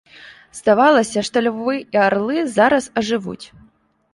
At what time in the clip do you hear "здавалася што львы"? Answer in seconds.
0.59-1.75